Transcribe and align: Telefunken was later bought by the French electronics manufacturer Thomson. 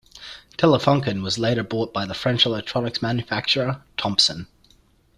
Telefunken 0.57 1.21
was 1.21 1.37
later 1.37 1.61
bought 1.61 1.93
by 1.93 2.07
the 2.07 2.15
French 2.15 2.47
electronics 2.47 3.03
manufacturer 3.03 3.83
Thomson. 3.97 4.47